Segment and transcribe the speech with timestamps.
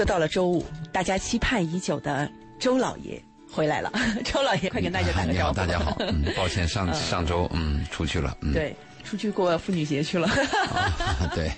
[0.00, 2.26] 又到了周五，大家期盼已久的
[2.58, 3.92] 周老爷回来了。
[4.24, 5.54] 周老爷，快跟大家打个，招呼。
[5.54, 5.94] 大家好。
[5.98, 8.34] 嗯，抱歉，上上周嗯出去了。
[8.40, 8.74] 嗯，对，
[9.04, 10.26] 出去过妇女节去了。
[10.26, 11.50] 啊 对，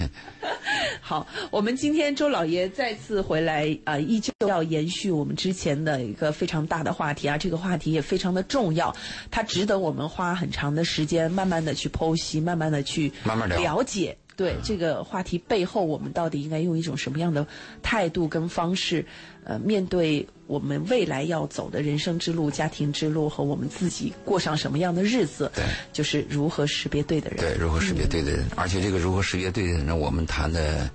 [1.00, 8.93] 好，我们今天周老爷再次回来，呃，依旧要延续我们之前的一个非常大的话题啊，这个话题也非常的重要，
[9.30, 14.18] 它值得我们花很长的时间，慢慢的去剖析，慢慢的去慢慢聊了解。
[14.42, 17.46] 对这个话题背后，我们到底应该用一种什么样的
[17.80, 19.06] 态度跟方式，
[19.45, 25.48] 呃，面对我们未来要走的人生之路、家庭之路和我们自己过上什么样的日子？
[25.55, 27.38] 对，就是如何识别对的人。
[27.38, 28.45] 对，如何识别对的人？
[28.56, 29.95] 而且这个如何识别对的人呢？
[29.95, 30.90] 我们谈的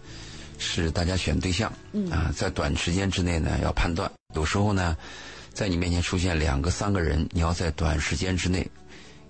[0.58, 4.12] 是大家选对象，嗯啊，在短时间之内呢要判断。
[4.36, 4.98] 有时候呢，
[5.54, 8.68] 在你面前出现两个、三个人，你要在短时间之内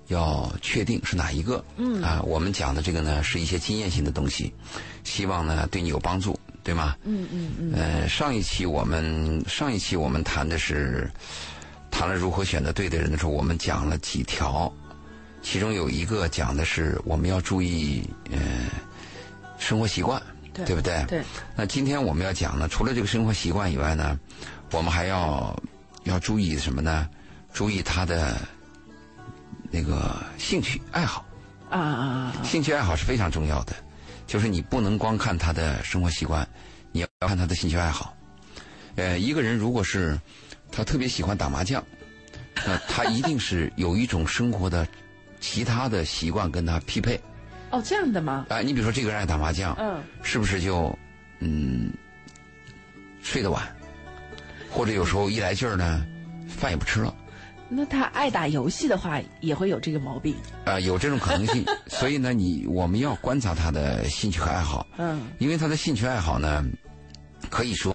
[0.08, 1.64] 要确定是哪一个。
[1.78, 4.54] 嗯啊，我们讲的这个呢是一些经验性的东西，
[5.04, 6.96] 希望呢对你有帮助，对吗？
[7.04, 7.74] 嗯嗯嗯。
[7.74, 11.10] 呃，上一期我们上一期我们谈的是
[11.92, 14.72] 谈了如何选择对的人的时候，我们讲了几条，
[15.42, 18.40] 其中有一个讲的是我们要注意呃
[19.58, 20.22] 生活习惯，
[20.54, 21.04] 对不对？
[21.08, 21.24] 对。
[21.56, 24.20] 那今天我们要讲呢，除了这个生活习惯以外呢，
[24.72, 25.58] 我们还要
[26.04, 27.10] 要注意什么呢？
[27.54, 28.38] 注意他的
[29.72, 31.26] 那个兴趣爱好。
[31.70, 32.44] 啊啊啊！
[32.44, 33.76] 兴趣爱好是非常重要的，
[34.26, 36.48] 就是你不能光看他的生活习惯，
[36.94, 38.16] 你要看他的兴趣爱好。
[38.96, 40.18] 呃，一个人如果是
[40.72, 41.84] 他特别喜欢打麻将，
[42.66, 44.88] 那他一定是有一种生活的
[45.42, 47.20] 其他的习惯跟他匹配。
[47.70, 48.46] 哦，这样的吗？
[48.48, 50.98] 啊、你比如说这个人爱打麻将，嗯，是不是就
[51.40, 51.92] 嗯
[53.22, 53.68] 睡得晚，
[54.72, 56.08] 或者有时候一来劲儿呢，
[56.48, 57.14] 饭也不吃了。
[57.70, 60.36] 那他爱打游戏的话，也会有这个毛病。
[60.66, 66.66] 啊、有这种可能性， 所以呢，你我们要观察他的兴趣和爱好，嗯，因为他的兴趣爱好呢，
[67.50, 67.94] 可以说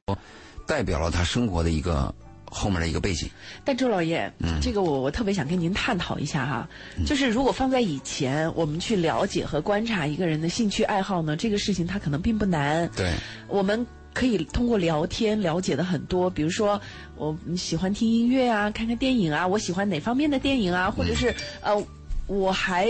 [0.67, 2.15] 代表了他生活的一个
[2.50, 3.28] 后面的一个背景。
[3.65, 6.69] 但周老爷，嗯这个我我特别想跟您探讨一下哈，
[7.06, 12.89] 就是如果放在以前，我们去了解和观察一个人的兴趣爱好呢，这个事情他可能并不难。
[12.94, 13.15] 对，
[13.49, 16.81] 我们可以通过聊天了解的很多，比如说
[17.17, 21.87] 我喜欢听音乐啊，看看电影啊，我喜欢哪方面的电影啊，或者是呃，
[22.27, 22.89] 我还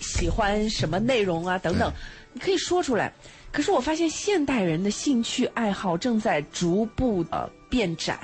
[0.00, 1.92] 喜欢什么内容啊等等，
[2.32, 3.12] 你可以说出来。
[3.52, 8.18] 可是我发现现代人的兴趣爱好正在逐步呃变窄，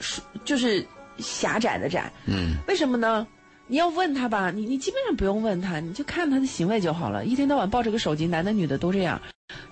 [0.00, 0.84] 是就是
[1.18, 2.10] 狭窄的窄。
[2.26, 3.26] 嗯，为什么呢？
[3.66, 7.24] 你要问他吧，你你基本上不用问他，你就看他的行为就好了。
[7.24, 9.20] 一天到晚抱着个手机，男的女的都这样，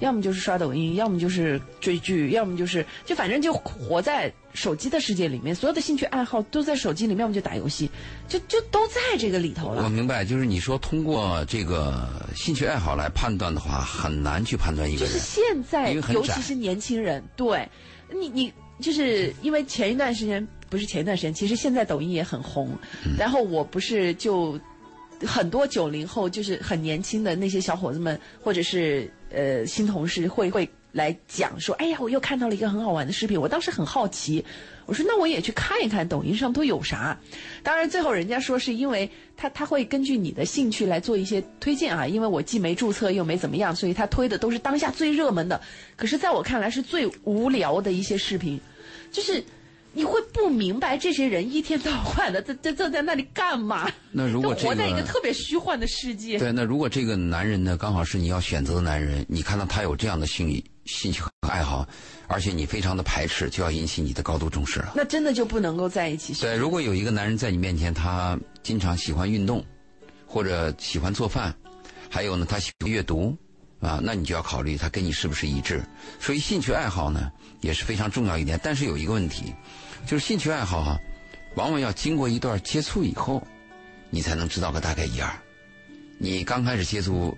[0.00, 7.90] 要么就是刷抖音，要么就是追剧，要么就是就反正就活在手机的世界里面，所有的兴趣爱好都在手机里面，要么就打游戏，
[8.28, 9.82] 就就都在这个里头了。
[9.84, 12.06] 我明白，就是你说通过这个
[12.36, 15.12] 兴趣爱好来判断的话，很难去判断一个人。
[15.12, 17.66] 就是现在尤其是年轻人，对
[18.12, 24.60] 你，你就是因为前一段时间不是前一段时间，其实现在抖音也很红，嗯然后我不是就
[25.24, 34.44] 很多九零后，就是很年轻的那些小伙子们，或者是呃新同事会会来讲说，哎呀，我又看到了一个很好玩的视频，我当时很好奇，
[34.86, 37.18] 我说那我也去看一看抖音上都有啥。
[37.62, 45.60] 当然最后人家说是因为他他会根据你的兴趣来做一些推荐啊，因为我既没注册又没怎么样，所以他推的都是当下最热门的。
[45.96, 48.60] 可是在我看来是最无聊的一些视频，
[49.10, 49.42] 就是。
[49.94, 53.90] 你会不明白这些人一天到晚的 在在坐在那里干嘛？
[54.10, 56.38] 那如果这个活在一个个特别虚幻的世界。
[56.38, 61.86] 对，那如果这个男人呢，刚好是你要选择的男人，你看到他有这样的兴趣、兴趣和爱好，
[62.26, 64.92] 而且你非常的排斥，就要引起你的高度重视了。
[64.96, 66.32] 那真的就不能够在一起。
[66.34, 69.62] 对，如果有一个男人在你面前，他经常喜欢运动，
[70.26, 71.54] 或者喜欢做饭，
[72.08, 73.36] 还有呢，他喜欢阅读，
[73.80, 75.82] 啊，那你就要考虑他跟你是不是一致。
[76.18, 77.30] 所以兴趣爱好呢
[77.60, 78.58] 也是非常重要一点。
[78.62, 79.52] 但是有一个问题，
[80.06, 81.00] 就是兴趣爱好哈、
[81.54, 83.46] 往往要经过一段接触以后，
[84.10, 85.30] 你才能知道个大概一二。
[86.18, 87.36] 你刚开始接触、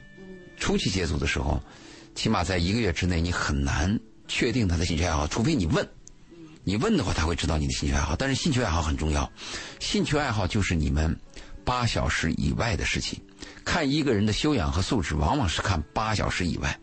[0.56, 1.62] 初期接触的时候，
[2.14, 5.88] 起码在一个月之内，你很难确定他的兴趣爱好，除非你问。
[6.64, 8.16] 你问的话，他会知道你的兴趣爱好。
[8.16, 9.30] 但是兴趣爱好很重要，
[9.80, 11.14] 兴趣爱好就是你们
[11.64, 13.20] 八小时以外的事情。
[13.64, 16.78] 看一个人的修养和素质，往往是看八小时以外。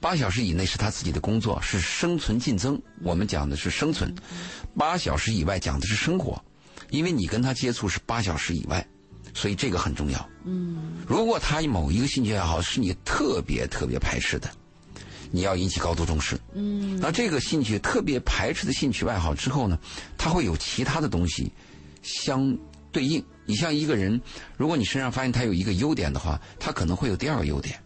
[0.00, 2.80] 八小时以内是他自己的工作，是生存竞争。
[3.02, 4.14] 我们讲的是生存，
[4.76, 6.42] 八小时以外讲的是生活，
[6.90, 8.86] 因为你跟他接触是八小时以外，
[9.34, 10.28] 所以这个很重要。
[10.44, 14.50] 嗯，如果他某一个兴趣爱好是你特别特别排斥的，
[15.30, 16.38] 你要引起高度重视。
[16.54, 19.78] 嗯，那这个兴趣特别排斥的兴趣爱好之后呢，
[20.16, 21.52] 他会有其他的东西
[22.02, 22.56] 相
[22.90, 23.22] 对应。
[23.44, 24.20] 你像一个人，
[24.56, 27.78] 如果你身上发现他有一个优点的话，他可能会有第二个优点。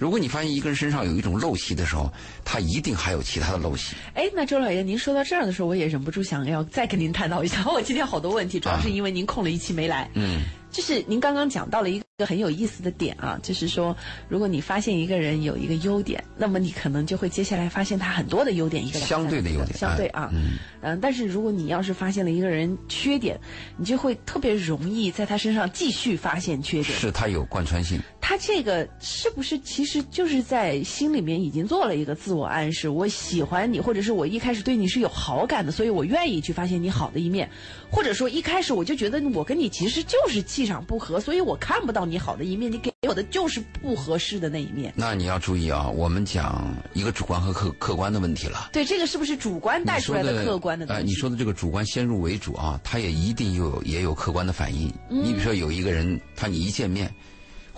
[0.00, 2.10] 如果你发现一个人身上有一种陋习的时候，
[2.42, 3.94] 他一定还有其他的陋习。
[4.14, 7.62] 哎，那周老爷，您说到这儿的时候，我也忍不住想要再跟您探讨一下。
[7.70, 10.10] 我今天好多问题，主要是因为您空了一期没来。
[10.14, 10.40] 嗯，
[10.72, 13.94] 就是您刚刚讲到了一个很有意思的点啊，就是说，
[14.26, 23.38] 如果你发现一个人有一个优点，那么你可能就会接下来发现他很多的优点，一个相对的优点，相对啊，嗯嗯，但是如果你要是发现了一个人缺点，
[23.76, 26.98] 你就会特别容易在他身上继续发现缺点。
[26.98, 28.00] 是他有贯穿性。
[28.20, 32.88] 他这个是不是其实就是在心里面已经做了一个自我暗示？
[32.88, 37.48] 我喜欢你，或者是我一开始对你是有好感的，所以我愿意去发现你好的一面，
[37.90, 44.92] 或者说一开始我就觉得我跟你其实就是气场不合，所以我看不到你好的一面，你给我的就是不合适的那一面。
[44.94, 48.68] 那你要注意啊，我们讲一个主观和客客观的问题了。
[48.72, 51.06] 对，这个是不是主观带出来的客观的东哎、西？
[51.06, 54.92] 你说的这个主观先入为主啊，他也一定有也有客观的反应。
[55.08, 57.12] 你比如说有一个人，他你一见面，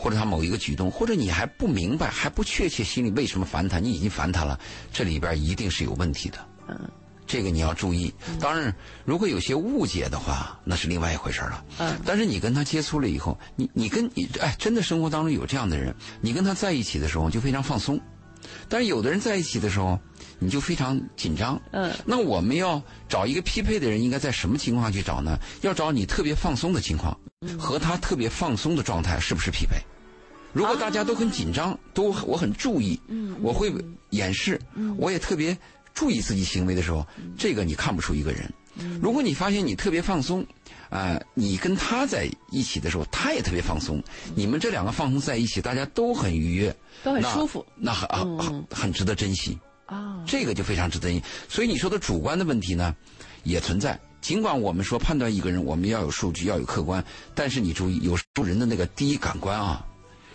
[0.02, 4.58] 或者他某一个举动，或者你还不明白，还不确切心里为什么烦他，你已经烦他了，
[4.92, 6.38] 这里边一定是有问题的。
[6.66, 6.90] 嗯，
[7.24, 8.12] 这个你要注意。
[8.40, 11.64] 当然，如果有些误解的话，那是另外一回事了。
[11.78, 18.00] 嗯但是你跟他接触了以后，你你跟你哎，真的生活当中有这样的人，你跟他在一起的时候就非常放松，
[18.68, 19.96] 但是有的人在一起的时候，
[20.40, 21.60] 你就非常紧张。
[21.70, 25.38] 嗯，那我们要找一个匹配的人，应该在什么情况下去找呢？
[25.60, 27.16] 要找你特别放松的情况，
[27.56, 29.76] 和他特别放松的状态是不是匹配？
[30.52, 33.00] 如果大家都很紧张，都我很注意，
[33.40, 33.72] 我会
[34.10, 34.60] 掩饰，
[34.98, 35.56] 我也特别
[35.94, 37.06] 注意自己行为的时候，
[37.38, 38.52] 这个你看不出一个人。
[39.00, 40.44] 如果你发现你特别放松，
[40.88, 44.02] 啊、你跟他在一起的时候，他也特别放松，
[44.34, 49.58] 你们这两个放松在一起，大家都很愉悦，都很舒服那很啊很很值得珍惜。
[49.86, 50.22] 啊。
[50.26, 51.22] 这个就非常值得珍惜。
[51.48, 52.94] 所以你说的主观的问题呢，
[53.42, 53.98] 也存在。
[54.20, 59.84] 尽管我们说判断一个人，我们要有数据，要有客观，但是你注意，有时候人的那个第一感官啊，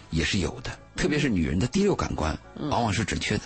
[0.09, 0.71] 也是有的。
[0.95, 2.37] 特别是女人的第六感官，
[2.69, 3.43] 往往是准确的，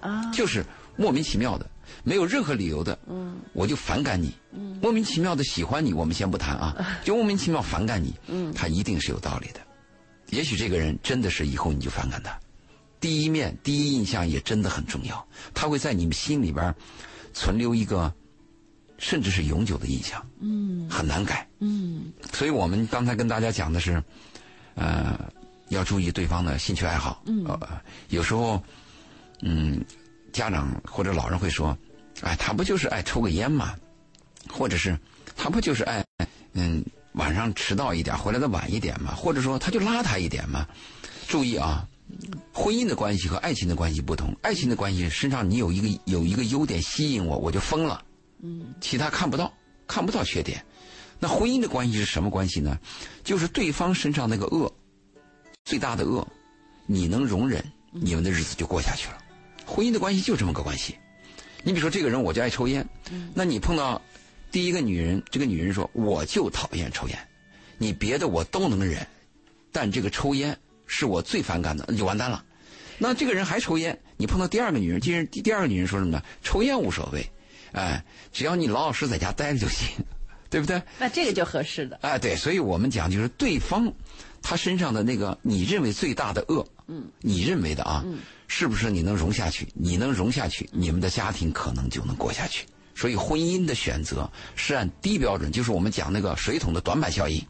[0.00, 0.64] 啊，就是
[0.96, 1.68] 莫名其妙的，
[2.02, 3.38] 没有任何理由的，嗯。
[3.52, 4.34] 我就反感你，
[4.80, 8.52] 莫名其妙的喜欢你，我们先不谈啊， 就莫名其妙反感你，嗯。
[8.54, 9.60] 他一定是有道理的。
[10.30, 12.38] 也许这个人真的是以后你就反感他，
[13.00, 16.74] 第一面第一印象也真的很重要，他会在你们心里边
[17.34, 18.10] 存留一个
[18.96, 20.88] 甚至是永久的印象，嗯。
[20.88, 21.46] 很难改。
[21.58, 22.10] 嗯。
[22.32, 24.02] 所以我们刚才跟大家讲的是，
[24.74, 25.18] 呃，
[25.68, 27.22] 要注意对方的兴趣爱好。
[27.26, 28.62] 嗯呃，有时候，
[29.42, 29.84] 嗯，
[30.32, 31.76] 家长或者老人会说，
[32.22, 33.74] 哎，他不就是爱抽个烟嘛，
[34.50, 34.98] 或者是
[35.36, 36.04] 他不就是爱，
[36.52, 40.66] 嗯，晚上迟到一点，回来的晚一点嘛，或者说他就邋遢一点嘛。
[41.26, 41.88] 注意啊，
[42.52, 48.02] 婚姻的关系和爱情的关系不同，爱情的关系身上你有一个有一个优点吸引我，我就疯了。
[48.42, 49.50] 嗯其他看不到，
[49.86, 50.62] 看不到缺点。
[51.18, 52.78] 那婚姻的关系是什么关系呢？
[53.22, 54.70] 就是对方身上那个恶，
[55.64, 56.26] 最大的恶，
[56.84, 59.18] 你能容忍，你们的日子就过下去了。
[59.64, 60.94] 婚姻的关系就这么个关系。
[61.62, 62.86] 你比如说这个人我就爱抽烟，
[63.32, 64.00] 那你碰到
[64.52, 67.18] 第一个女人，这个女人说我就讨厌抽烟，
[67.78, 69.06] 你别的我都能忍，
[69.72, 70.54] 但这个抽烟
[70.86, 72.44] 是我最反感的，那就完蛋了。
[72.98, 76.22] 那这个人还抽烟，你碰到第二个女人，第二第第二个女人说什么呢？
[76.42, 77.26] 抽烟无所谓，
[77.72, 79.88] 哎，只要你老老实实在家待着就行，
[80.50, 80.82] 对不对？
[80.98, 81.98] 那这个就合适的。
[82.02, 83.90] 哎，对，所以我们讲就是对方
[84.44, 88.18] 他身上的那个你认为最大的恶，嗯，你认为的啊，嗯。
[88.46, 89.66] 是不是你能容下去？
[89.72, 92.66] 你能容下去，你们的家庭可能就能过下去。
[92.94, 97.42] 所以婚姻的选择是按低标准，就是我们讲那个水桶的短板效应，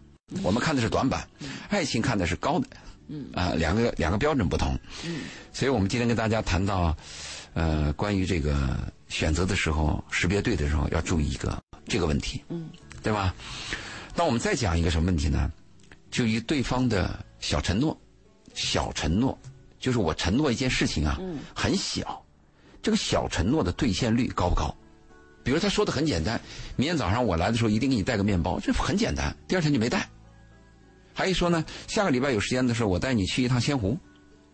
[0.44, 1.28] 我们看的是短板，
[1.68, 2.68] 爱情看的是高的，
[3.08, 3.26] 嗯。
[3.34, 5.22] 啊、两个两个标准不同，嗯。
[5.52, 6.96] 所以我们今天跟大家谈到，
[7.54, 12.70] 呃，关于这个选择的时候，识别对的时候要注意一个这个问题，嗯。
[13.02, 13.34] 对吧？
[14.14, 15.50] 那我们再讲一个什么问题呢？
[16.14, 18.00] 就以对方的小承诺，
[18.54, 19.36] 小承诺，
[19.80, 22.24] 就是我承诺一件事情啊，嗯很小，
[22.80, 24.72] 这个小承诺的兑现率高不高？
[25.42, 26.40] 比如他说的很简单，
[26.76, 30.08] 明天早上我来的时候一定给你带个面包，这很简单，第二天就没带。
[31.12, 33.98] 还一说呢，下个礼拜有时间的时候我带你去一趟仙湖，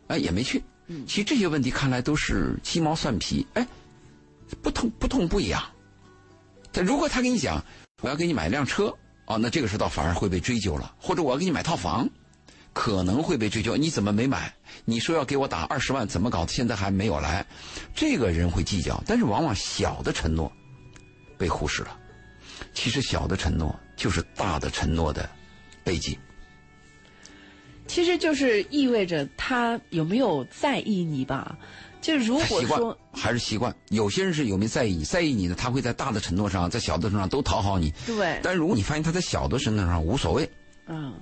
[0.07, 0.65] 哎，也没去。
[0.87, 3.69] 嗯其实这些问题看来都是鸡毛蒜皮，哎，
[4.63, 5.63] 不痛不痛不痒。
[6.73, 7.63] 但如果他跟你讲，
[8.01, 8.97] 我要给你买辆车，
[9.31, 10.93] 哦，那这个时候倒反而会被追究了。
[10.99, 12.09] 或者我要给你买套房，
[12.73, 13.77] 可能会被追究。
[13.77, 14.53] 你怎么没买？
[14.85, 16.45] 你说要给我打二十万，怎么搞？
[16.49, 17.47] 现在还没有来，
[17.95, 19.01] 这个人会计较。
[19.07, 20.51] 但是往往小的承诺
[21.39, 21.97] 被忽视了。
[22.75, 25.31] 其实小的承诺就是大的承诺的
[25.85, 26.19] 背景。
[27.87, 31.57] 其实就是意味着他有没有在意你吧。
[32.01, 33.75] 就如果说，还是习惯。
[33.91, 37.93] 有些人是有没有在意你，在意你的，他会在大的承诺上，在小的承诺上都讨好你。
[38.07, 40.49] 对，但如果你发现他在小的承诺上无所谓，
[40.87, 41.13] 嗯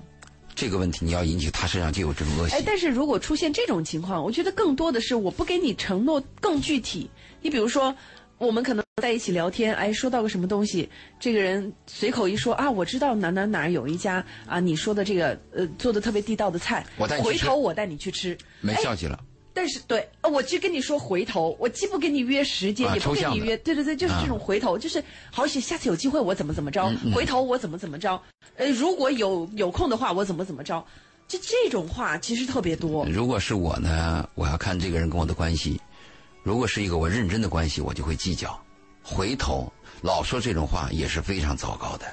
[0.55, 2.63] 这个问题你要引起他身上就有这种恶习哎，。
[2.67, 7.09] 但是如果出现这种情况，我觉得更多的是我不给你承诺更具体。
[7.43, 7.95] 你比如说，
[8.39, 10.89] 我们可能在一起聊天，哎，说到个什么东西，
[11.21, 18.37] 这个人随口一说啊，我知道哪哪哪儿有一家啊，你说的这个呃做的特别地道的菜，我带你回头我带你去吃。
[18.61, 19.21] 没哎消息了，
[19.53, 28.21] 但是对，呃我就跟你说回头，我既不跟你约时间，啊也不跟你约，对对对，就是这种回头，就是好写，下次有机会我怎么怎么着，嗯回头我怎么怎么着，
[28.57, 30.85] 呃，如果有有空的话我怎么怎么着，
[31.27, 33.05] 就这种话其实特别多。
[33.07, 35.81] 如果是我呢，我要看这个人跟我的关系。
[36.45, 38.59] 如果是一个我认真的关系，我就会计较。
[39.03, 39.71] 回头
[40.03, 42.07] 老说这种话也是非常糟糕的，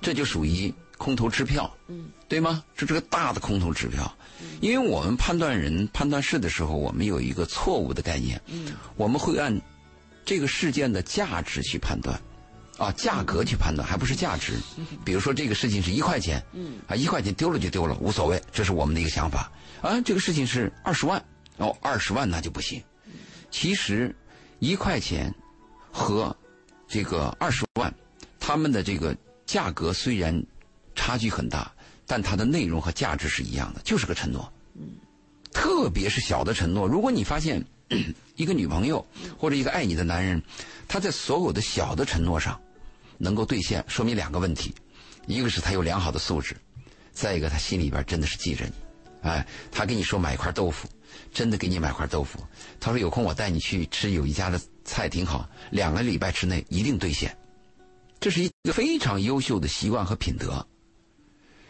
[0.00, 2.62] 这就属于空头支票，嗯，对吗？
[2.76, 4.10] 这是个大的空头支票，
[4.60, 9.60] 因为我们判断人、判断事的时候，我们有一个错误的概念，嗯，我们会按
[10.24, 12.20] 这个事件的价值去判断，
[12.76, 14.54] 啊，价格去判断，还不是价值。
[15.04, 19.50] 比如说这个事情是一块钱，嗯，啊，一块钱丢了就丢了，无所谓，这是我们的一个想法。
[19.80, 21.24] 啊，这个事情是二十万，
[21.58, 22.82] 哦，二十万那就不行。
[23.50, 24.14] 其实
[24.58, 25.32] 一块钱
[25.90, 26.36] 和
[26.86, 27.94] 这个二十万，
[28.38, 29.16] 他们的这个
[29.46, 30.44] 价格虽然
[30.94, 31.72] 差距很大，
[32.08, 34.52] 但它的内容和价值是一样的，就是个承诺。
[34.74, 34.88] 嗯
[35.50, 37.64] 特别是小的承诺，如果你发现
[38.36, 39.04] 一个女朋友
[39.38, 40.40] 或者一个爱你的男人，
[40.86, 42.60] 他在所有的小的承诺上
[43.16, 44.74] 能够兑现，说明两个问题：
[45.26, 46.54] 一个是他有良好的素质，
[47.12, 48.72] 再一个他心里边真的是记着你。
[49.22, 50.86] 哎，他跟你说买一块豆腐，
[51.32, 52.38] 真的给你买块豆腐。
[52.78, 57.36] 他说有空我带你去吃有一家的菜挺好，两个礼拜之内一定兑现。
[58.20, 60.64] 这是一个非常优秀的习惯和品德。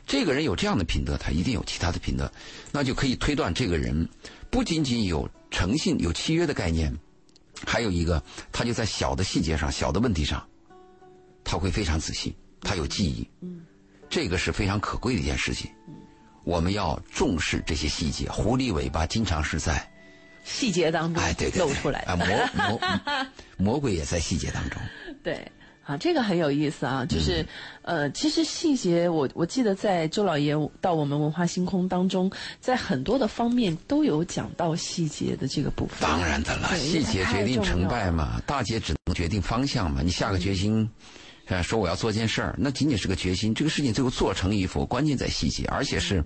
[0.09, 2.33] 这个人有这样的品德，他一定有其他的品德，
[2.73, 4.09] 那就可以推断这个人
[4.51, 6.91] 不仅仅有诚信、有契约的概念，
[7.67, 10.43] 还有一个，他就在小的细节上、小的问题上，
[11.45, 13.29] 他会非常仔细，他有记忆。
[13.43, 13.61] 嗯，
[14.09, 15.71] 这个是非常可贵的一件事情。
[16.45, 18.31] 我们要重视这些细节。
[18.31, 19.87] 狐狸尾巴经常是在
[20.43, 22.13] 细节当中哎，对对对露出来的。
[22.13, 23.27] 啊，魔魔
[23.59, 24.81] 魔鬼也在细节当中。
[25.23, 25.53] 对
[25.89, 27.41] 啊，这个很有意思啊，就是、
[27.81, 32.31] 嗯呃，其实细节我我记得在周老爷到我们文化星空当中，
[32.61, 35.97] 在很多的方面都有讲到细节的这个部分。
[36.03, 38.11] 当然的了，细节决定成败。
[38.11, 40.03] 嘛，大节只能决定方向嘛。
[40.03, 40.87] 你下个决心，
[41.47, 46.23] 呃，说我要做件事儿，那仅仅是个决心，这个事情最后做成与否，关键在细节，而且是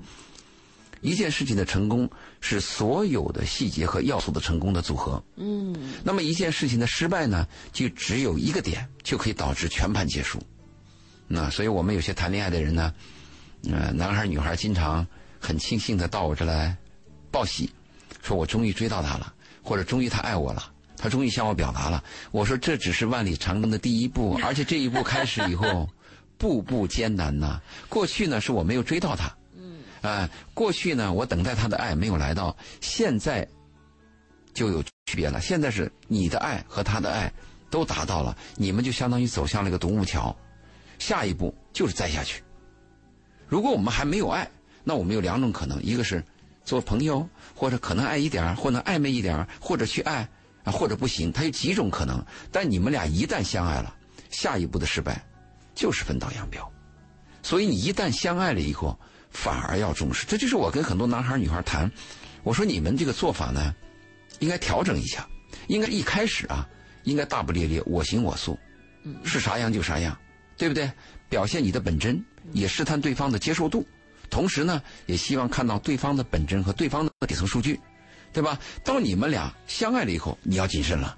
[1.02, 2.08] 一件事情的成功
[2.40, 5.22] 是所有的细节和要素的成功的组合。
[5.36, 10.40] 嗯，那么一件事情的失败呢，就只有一个点，就可以导致全盘结束。
[11.28, 12.94] 那所以我们有些谈恋爱的人呢，
[13.70, 15.06] 呃，男孩女孩经常
[15.40, 16.76] 很庆幸的到我这来
[17.30, 17.70] 报喜，
[18.22, 22.02] 说我终于追到他了，或者终于他爱我了，他终于向我表达了。
[22.30, 25.88] 我说这只是万里长征的第一步， 而且这一步开始以后，
[26.38, 29.34] 步步艰难呐、过去呢是我没有追到他，
[30.02, 33.48] 嗯，啊、过去呢我等待他的爱没有来到，现在
[34.52, 35.40] 就有区别了。
[35.40, 37.32] 现在是你的爱和他的爱
[37.70, 40.36] 都达到了，你们就相当于走向了一个独木桥，
[40.98, 42.42] 下一步就是再下去。
[43.48, 44.48] 如果我们还没有爱，
[44.84, 46.22] 那我们有两种可能，一个是
[46.64, 50.28] 做朋友，或者可能爱一点，或者暧昧一点，或者去爱
[50.64, 52.24] 啊，或者不行，它有几种可能。
[52.50, 53.94] 但你们俩一旦相爱了，
[54.30, 55.22] 下一步的失败
[55.74, 56.70] 就是分道扬镳。
[57.42, 58.98] 所以你一旦相爱了以后，
[59.32, 60.26] 反而要重视。
[60.26, 61.90] 这就是我跟很多男孩女孩谈，
[62.42, 63.74] 我说你们这个做法呢，
[64.38, 65.28] 应该调整一下，
[65.68, 66.68] 应该一开始啊，
[67.04, 68.58] 应该大不咧咧，我行我素，
[69.24, 70.16] 是啥样就啥样，
[70.56, 70.90] 对不对？
[71.28, 72.22] 表现你的本真，
[72.52, 73.86] 也试探对方的接受度，
[74.28, 77.80] 同时呢，也希望看到对方的本真和对方的底层数据，
[78.32, 78.58] 对吧？
[78.84, 81.16] 当你们俩相爱了以后，你要谨慎了，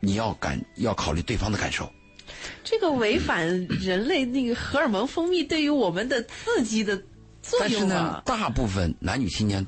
[0.00, 1.92] 你要感要考虑对方的感受。
[2.64, 7.02] 这个违反人类那个荷尔蒙分泌对于我们的刺激的
[7.50, 8.22] 作但是呢。
[8.24, 9.66] 大部分男女青年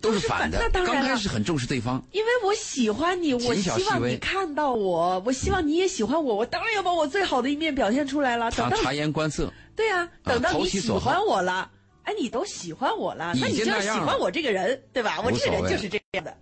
[0.00, 8.50] 都是反的反那，当然开始很重视对方，因为我喜欢你，我希望你看到我，我希望你也喜欢我，我当然要把我最好的一面表现出来了。
[8.52, 11.70] 等到察言观色，对啊，等到你喜欢我了，
[12.04, 15.20] 哎，你都喜欢我了，那你就要喜欢我这个人，对吧？
[15.22, 16.34] 我这个人就是这样的，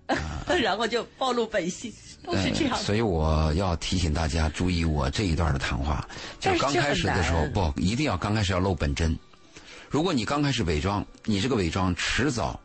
[0.63, 1.93] 然后就暴露本性，
[2.23, 9.19] 都是这样所以我要提醒大家注意我这一段的谈话，就刚开始的时候不一定要刚开始要露本真。
[9.89, 12.61] 如果你刚开始伪装，你这个伪装迟早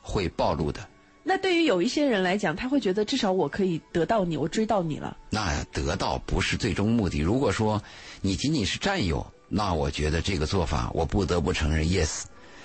[0.00, 0.80] 会暴露的。
[1.24, 5.16] 那对于有一些人来讲，他会觉得至少我可以得到你，我追到你了。
[5.30, 7.20] 那得到不是最终目的。
[7.20, 7.80] 如果说
[8.20, 12.22] 你仅仅是占有，那我觉得这个做法我不得不承认 yes。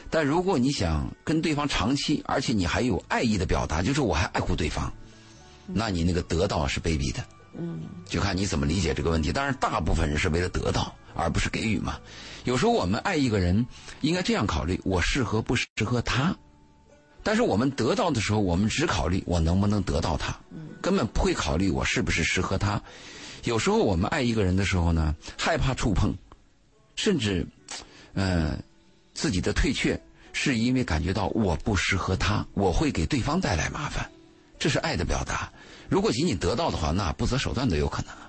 [0.09, 4.91] 但如果你想跟对方长期，而且你还有爱意的表达，就是我还爱护对方，
[5.67, 7.23] 那你那个得到是卑鄙的。
[7.59, 9.31] 嗯，就看你怎么理解这个问题。
[9.31, 11.99] 当然，大部分人是为了得到而不是给予嘛。
[12.45, 13.65] 有时候我们爱一个人，
[14.01, 16.35] 应该这样考虑：我适合不适合他？
[17.23, 20.33] 但是我们得到的时候，我们只考虑我能不能得到他，
[20.81, 22.81] 根本不会考虑我是不是适合他。
[23.43, 26.13] 有时候我们爱一个人的时候呢，害怕触碰，
[26.95, 27.45] 甚至，
[28.13, 28.57] 呃，
[29.13, 29.99] 自己的退却，
[30.31, 34.09] 是因为感觉到我不适合他，我会给对方带来麻烦，
[34.57, 35.51] 这是爱的表达。
[35.89, 38.26] 如果仅仅得到的话，那不择手段都有可能啊，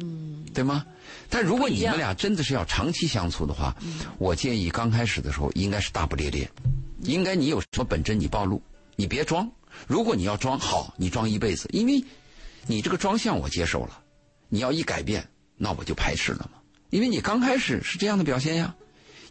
[0.00, 0.84] 嗯，对吗？
[1.28, 3.76] 但如果你们俩真的是要长期相处的话，
[4.18, 6.50] 我建议刚开始的时候应该是大不咧咧，
[7.02, 8.60] 应该你有什么本真你暴露，
[8.96, 9.50] 你别装。
[9.86, 12.04] 如果你要装好，你装一辈子，因为
[12.66, 14.00] 你这个装相我接受了。
[14.48, 16.60] 你要一改变，那我就排斥了嘛。
[16.90, 18.74] 因为你刚开始是这样的表现呀，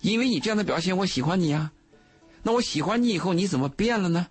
[0.01, 1.71] 因为你这样的表现，我喜欢你呀。
[2.41, 4.27] 那我喜欢你以后，你怎么变了呢？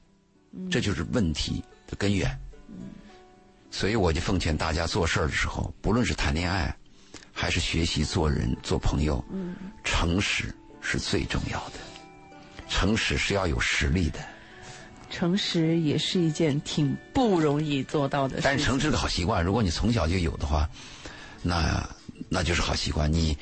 [0.70, 2.38] 这就是问题的根源。
[3.72, 6.76] 所以我就奉劝大家做事儿的时候，不论是谈恋爱，
[7.32, 9.24] 还是学习做人、做朋友，
[9.82, 11.80] 诚实是最重要的。
[12.68, 14.20] 诚实是要有实力的。
[15.10, 18.40] 诚实也是一件挺不容易做到的。
[18.42, 20.68] 但是诚实的好习惯，如果你从小就有的话，
[21.42, 21.82] 那
[22.28, 23.12] 那就是好习惯。
[23.12, 23.36] 你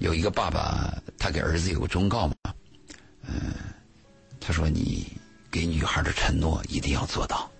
[0.00, 2.34] 有一个爸爸，他给儿子有个忠告嘛，
[3.26, 3.54] 嗯，
[4.40, 5.06] 他说你
[5.50, 7.50] 给女孩的承诺一定要做到，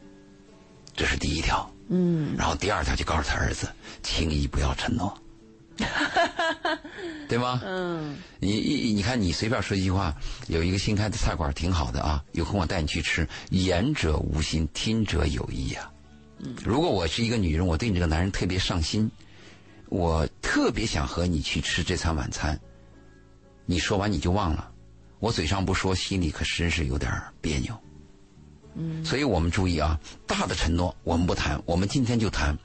[0.95, 1.71] 这是第一条。
[1.95, 2.35] 嗯。
[2.37, 3.69] 然后第二条就告诉他儿子，
[4.03, 5.17] 轻易不要承诺。
[7.29, 7.61] 对吗？
[7.65, 10.15] 嗯，你你你看，你随便说一句话，
[10.47, 13.27] 有一个新开的菜馆挺好的啊，有空我带你去吃。
[13.51, 15.91] 言者无心，听者有意呀。
[16.39, 19.11] 嗯，如果我是一个女人，我对你这个男人特别上心，
[19.89, 22.59] 我特别想和你去吃这餐晚餐。
[23.67, 24.71] 你说完你就忘了，
[25.19, 27.11] 我嘴上不说，心里可真是有点
[27.41, 27.77] 别扭。
[28.77, 32.57] 嗯，所以我们注意啊，大的承诺我们不谈，我们今天就谈，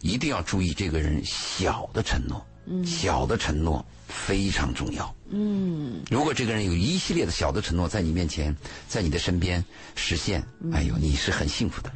[0.00, 2.44] 一定要注意这个人小的承诺。
[2.82, 5.14] 小的承诺非常重要。
[5.28, 8.56] 嗯，如果这个人有一系列的小的承诺在你面前，
[8.88, 9.62] 在你的身边
[9.94, 10.42] 实现，
[10.72, 11.92] 哎呦，你是很幸福的。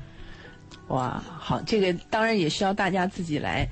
[0.89, 3.67] 哇，好，这个当然也需要大家自己来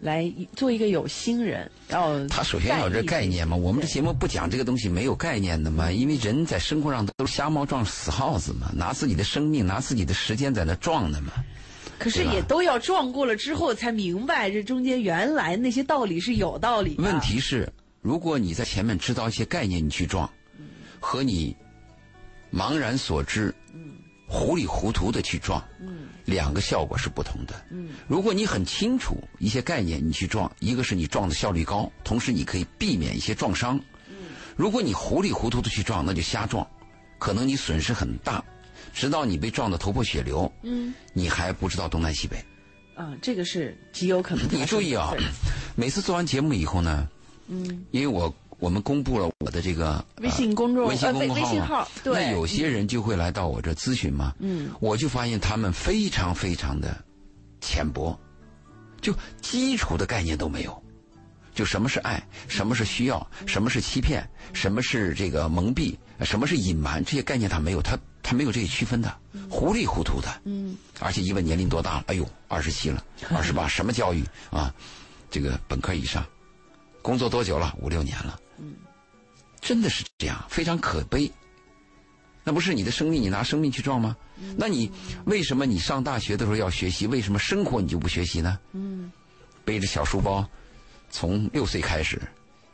[0.00, 1.70] 来做一个有心人。
[1.88, 11.32] 然后他首先要有这概念嘛，我们这节目不讲这个东西没有概念的嘛，因为人在生活上都是瞎猫撞死耗子嘛，拿自己的生命、拿自己的时间在那撞的嘛。
[11.98, 16.96] 可是也都要撞过了之后才明白，这中间原来那些道理是有道理。
[16.98, 20.30] 问题是，如果你在前面知道一些概念，你去撞，
[20.98, 21.54] 和你
[22.50, 23.54] 茫然所知、
[24.30, 25.60] 糊里糊涂的去撞，
[26.24, 27.54] 两个效果是不同的。
[27.70, 33.76] 嗯如果你很清楚一些概念，你去撞，一个是你撞的效率高，同时你可以避免一些撞伤。
[34.08, 34.14] 嗯
[34.56, 36.64] 如果你糊里糊涂的去撞，那就瞎撞，
[37.18, 38.42] 可能你损失很大。
[38.92, 42.36] 直到你被撞得头破血流，嗯，你还不知道东南西北，
[42.94, 44.46] 啊，这个是极有可能。
[44.50, 45.12] 你注意啊，
[45.76, 47.08] 每次做完节目以后呢，
[47.48, 56.96] 嗯，因为我我们公布了我的这个微信公众微信公众号对，那有些人就会来到我这咨询嘛，嗯，我就发现他们非常非常的
[57.60, 58.18] 浅薄，
[59.00, 60.82] 就基础的概念都没有，
[61.54, 67.98] 就什么是爱，什么是需要，什么是欺骗，什么是这个蒙蔽，什么是隐瞒，这些概念他没有，他。
[68.22, 69.12] 他没有这些区分的，
[69.48, 70.28] 糊里糊涂的。
[70.44, 72.04] 嗯，而且一问年龄多大了？
[72.06, 73.02] 哎呦，二十七了，
[73.34, 74.72] 二十八，什么教育啊？
[75.30, 76.24] 这个本科以上，
[77.02, 77.74] 工作多久了？
[77.80, 78.38] 五六年了。
[79.60, 81.30] 嗯，真的是这样，非常可悲。
[82.42, 84.16] 那不是你的生命，你拿生命去撞吗？
[84.56, 84.90] 那你
[85.26, 87.06] 为什么你上大学的时候要学习？
[87.06, 88.58] 为什么生活你就不学习呢？
[88.72, 89.12] 嗯，
[89.64, 90.48] 背着小书包，
[91.10, 92.20] 从六岁开始，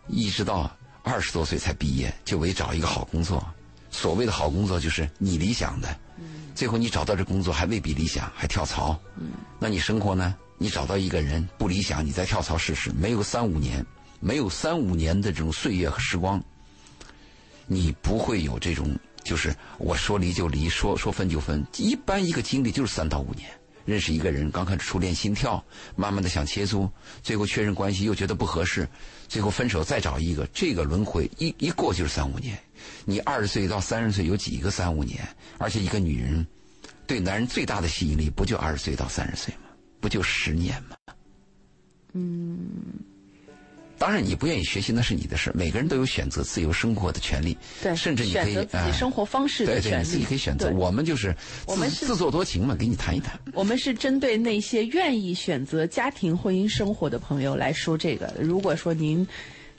[0.07, 0.71] 一直到
[1.03, 3.45] 二十多岁才毕业，就为找一个好工作。
[3.91, 5.99] 所谓的好工作就是你理想的，
[6.55, 8.99] 最后你找到这工作还未必理想，还跳槽。
[9.17, 10.37] 嗯那你生活呢？
[10.59, 13.85] 你找到一个人不理想，你再跳槽试试，没有三五年，
[14.21, 16.43] 没有三五年的这种岁月和时光，
[17.67, 21.67] 你不会有这种就是我说离就离，说说分就分。
[21.77, 23.49] 一般一个经历就是三到五年。
[23.85, 26.91] 认识一个人，刚开始初恋心跳，慢慢的想切磋，
[27.23, 28.89] 最后确认关系又觉得不合适，
[29.29, 32.59] 最后分手再找一个，这个轮回一一过就是三五年。
[33.05, 35.21] 你二十岁到三十岁有几个三五年？
[35.57, 36.45] 而且一个女人
[37.07, 39.71] 对男人最大的吸引力不就二十岁到三十岁吗？
[40.01, 40.97] 不就十年吗？
[42.13, 42.69] 嗯。
[43.99, 45.51] 当然，你不愿意学习那是你的事。
[45.55, 50.71] 每个人都有选择自由生活的权利，对，甚至你可以自己生活方式的权利，自己可以选择。
[50.71, 51.35] 我们就是
[51.67, 53.39] 我们自作多情嘛，给你谈一谈。
[53.53, 58.33] 我们是针对那些愿意选择家庭婚姻生活的朋友来说这个。
[58.39, 59.27] 如果说您。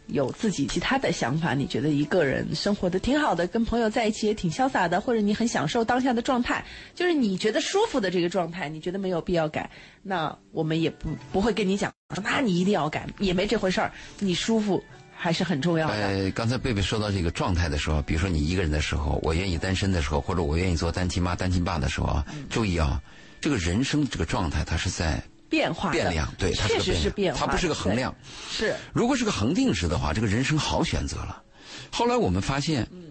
[0.07, 6.63] 有自己其他的想法，你觉得一个人生活的挺好的，跟朋友在一起也挺潇洒的，或者你很享受当下的状态，
[6.95, 9.69] 就是你觉得舒服的这个状态，你觉得没有必要改，
[10.03, 14.83] 那我们也不不会跟你讲说，那你一定要改，也没这回事儿，你舒服
[15.15, 15.93] 还是很重要的。
[15.93, 23.01] 呃，刚才贝贝说到这个状态的时候，比如说你一个人的时候，我愿意单身的时候，或者我愿意做单亲妈、单亲爸的时候啊，注意啊，
[23.41, 28.13] 这个人生这个状态它是在变化变量，对，它是确实是变化，它不是个衡量。
[28.49, 31.41] 是，如果是个恒定式的话，这个人生好选择了。
[31.91, 33.03] 后来我们发现，嗯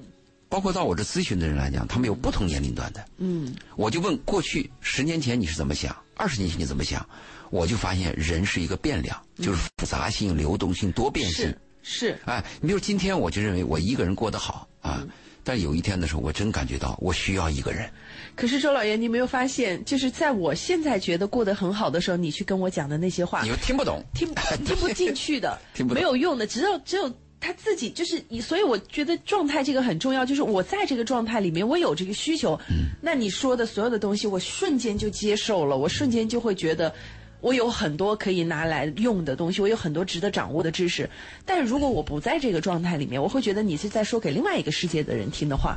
[0.48, 3.04] 包括到我这咨询的人来讲，他们有不同年龄段的。
[3.18, 7.04] 嗯，我就问过去十年前你是怎么想，二十年前你怎么想，
[7.50, 11.46] 我就发现人是一个变量，就是复杂性、流动性、多变性。
[11.46, 15.04] 是是，哎，你比如今天我就认为我一个人过得好啊，
[15.46, 17.88] 但有一天的时候，我真感觉到我需要一个人。
[18.34, 24.28] 可是周老爷，你没有发现，就是在我现在觉得过得很好的时候，你去跟我讲的那些话你，又听不懂，听
[24.64, 36.92] 听不进去的， 听不懂没有用的，只有只有他自己，就是你，所以我觉得状态这个很重要，就是我在这个状态里面，我有这个需求，嗯那你说的所有的东西，我瞬间就接受了，我瞬间就会觉得。
[37.40, 41.08] 我有很多可以拿来用的东西，我有很多值得掌握的知识。
[41.44, 45.76] 但是如果我不在这个状态里面，我会觉得你是在说给另外一个世界的人听的话。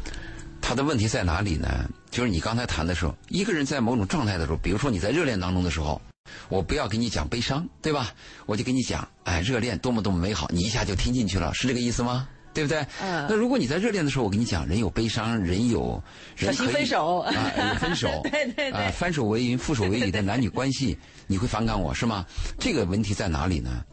[0.62, 1.68] 他的问题在哪里呢？
[2.12, 6.02] 就是你刚才谈的时候，一个人在某种状态的时候，比如说你在热恋当中的时候，
[6.50, 8.14] 我不要给你讲悲伤，对吧？
[8.46, 12.28] 我就给你讲，哎，热恋多么多么美好，你一下就听进去了，是这个意思吗？
[12.54, 12.80] 对不对？
[13.02, 16.02] 嗯那如果你在热恋的时候，我跟你讲，人有悲伤，人有
[16.36, 17.34] 人小心可以分手啊，
[17.74, 22.26] 有分手，对对对啊，翻手为云，覆手为雨的男女关系，你会反感我是吗？
[22.60, 23.84] 这个问题在哪里呢？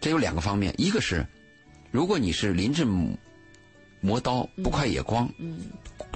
[0.00, 1.26] 这有两个方面，一个是，
[1.90, 2.86] 如果你是临阵
[4.00, 5.58] 磨刀，不快也光，嗯，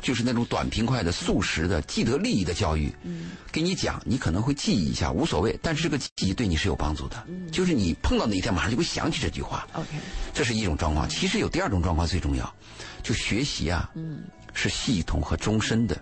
[0.03, 9.88] 就是那种短平快的、速食的、既得利益的教育，嗯，给你讲，你可能会记忆一下，无所谓，但是这个记忆对你是有帮助的，嗯，就是你碰到哪一天，马上就会想起这句话，OK，
[10.35, 11.09] 这是一种状况。
[11.09, 12.53] 其实有第二种状况最重要，
[13.03, 15.97] 就学习啊，嗯，是系统和终身的。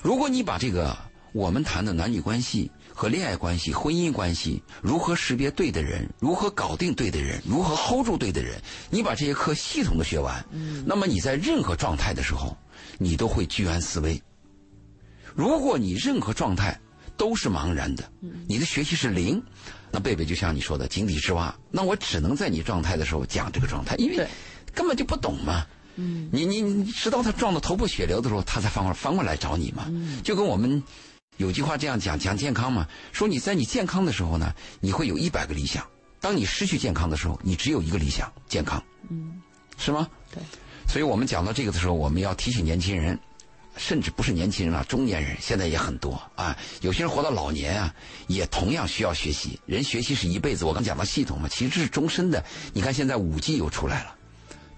[0.00, 0.96] 如果你把这个
[1.32, 8.60] 我们谈的男女关系和恋爱关系、婚姻关系，如何识别对的人，如何搞定对的人，如何 hold 住对的人，
[8.90, 12.54] 你把这些课系统的学完，嗯，那么你在任何状态的时候，
[13.02, 14.20] 你都会居安思危。
[15.34, 16.78] 如果你任何状态
[17.16, 18.10] 都是茫然的，
[18.48, 19.42] 你的学习是零，
[19.90, 24.26] 那贝贝就像你说的井底之蛙，那我只能在你状态的时候讲这个状态，因为
[24.74, 25.66] 根本就不懂嘛。
[25.96, 29.84] 嗯，你你你直到他撞得头破血流的时候，他才翻过翻过来找你嘛。
[29.88, 30.82] 嗯，就跟我们
[31.36, 35.82] 有句话这样讲讲健康嘛，说你在你健康的时候呢，你会有一百个理想；
[36.18, 38.82] 当你失去健康的时候，你只有一个理想健康。
[39.10, 39.40] 嗯，
[39.76, 40.08] 是吗？
[40.34, 40.42] 对。
[40.88, 43.18] 所以我们讲到这个的时候，我们要提醒年轻人，
[43.76, 46.56] 甚至不是年轻人了，中年人现在也很多啊。
[46.80, 47.94] 有些人活到老年啊，
[48.26, 49.58] 也同样需要学习。
[49.66, 52.44] 人学习是一辈子，我刚讲到系统嘛，其实是终身的。
[52.72, 54.16] 你看现在五 G 又出来了。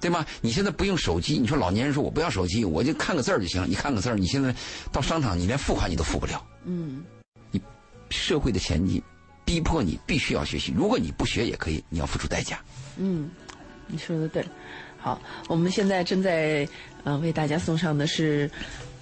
[0.01, 0.27] 对吗？
[0.43, 3.67] 你现在不用手机，你说老年人说我不要手机，我就看个字儿就行了。
[3.67, 4.55] 你看个字儿，你现在
[4.93, 6.47] 到商场，你连付款你都付不了。
[6.67, 7.03] 嗯，
[7.51, 7.59] 你
[8.11, 9.03] 社会的前进
[9.47, 12.61] 逼迫你必须要学习，如果你不学也可以，你要付出代价。
[12.99, 13.31] 嗯，
[13.87, 14.45] 你说的对。
[15.05, 16.67] 好，我们现在正在
[17.03, 18.51] 呃为大家送上的是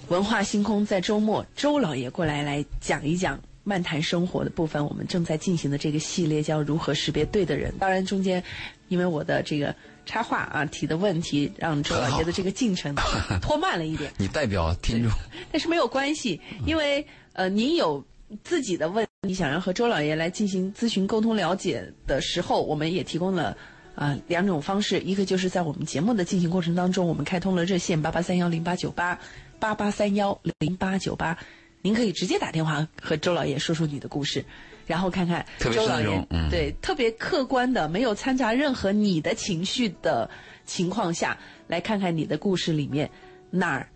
[0.09, 4.85] 文化星空，在周末周老爷过来来讲一讲漫谈生活的部分。
[4.85, 7.73] 我们正在进行的这个系列叫如何识别对的人。
[7.79, 8.43] 当然中间
[8.89, 9.73] 因为我的这个
[10.05, 12.93] 插话啊提的问题，让周老爷的这个进程
[13.41, 14.11] 拖慢了一点。
[14.17, 15.09] 你代表听众，
[15.53, 18.03] 但是没有关系，因为呃，您有
[18.43, 23.55] 自己的问题想要和周老爷来进行咨询、沟通、了解的时候，我们也提供了啊、
[23.95, 29.19] 呃两种方式，一个就是在我们节目的进行过程当中，我们开通了热线八八三幺零八九八
[29.59, 31.37] 八八三幺零八九八，
[31.81, 34.43] 您可以直接打电话和周老爷说说你的故事。
[34.85, 40.29] 然后看看周老爷嗯对特别客观的，没有掺杂任何你的情绪的
[40.65, 43.09] 情况下，来看看你的故事里面
[43.49, 43.87] 哪儿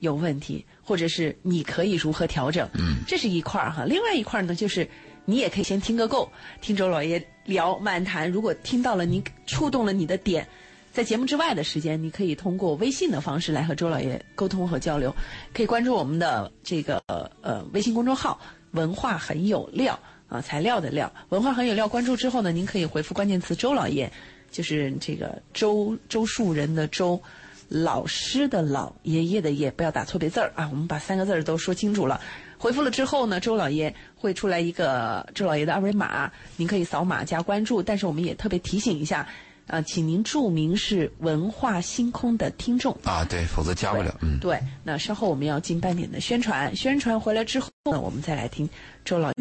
[0.00, 2.68] 有问题，或者是你可以如何调整。
[2.74, 3.84] 嗯，这是一块儿哈。
[3.84, 4.88] 另外一块儿呢，就是
[5.24, 6.28] 你也可以先听个够，
[6.60, 8.30] 听周老爷聊漫谈。
[8.30, 10.46] 如果听到了你触动了你的点，
[10.92, 15.14] 在节目之外的时间，你可以通过微信的方式来和周老爷沟通和交流。
[15.52, 18.40] 可以关注我们的这个呃微信公众号
[18.72, 21.88] “文化很有料”啊，材料的料，文化很有料。
[21.88, 24.12] 关注之后呢，您可以回复关键词“周老爷”，
[24.50, 27.20] 就是这个周周树人的周。
[27.68, 30.68] 老师的老，爷爷的爷，不要打错别字儿啊！
[30.70, 32.20] 我们把三个字儿都说清楚了。
[32.62, 37.82] 回复了之后呢，周老爷会出来一个周老爷的二维码，您可以扫码加关注。
[37.82, 39.26] 但是我们也特别提醒一下，
[39.66, 42.96] 啊，请您注明是文化星空的听众。
[43.02, 44.16] 啊，对，否则加不了。
[44.22, 48.70] 嗯，对，那稍后我们要进半点的宣传，宣传回来之后呢，我们再来听
[49.04, 49.32] 周老。